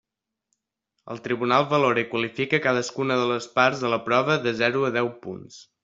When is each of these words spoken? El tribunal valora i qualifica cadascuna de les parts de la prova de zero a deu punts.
El 1.15 1.21
tribunal 1.27 1.67
valora 1.75 2.03
i 2.03 2.07
qualifica 2.15 2.61
cadascuna 2.65 3.21
de 3.21 3.31
les 3.35 3.49
parts 3.61 3.87
de 3.87 3.95
la 3.97 4.05
prova 4.11 4.43
de 4.49 4.59
zero 4.65 4.87
a 4.91 4.95
deu 5.01 5.17
punts. 5.29 5.67